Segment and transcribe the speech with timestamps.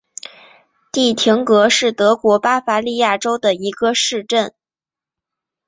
[0.91, 4.55] 蒂廷格是德国巴伐利亚州的一个市镇。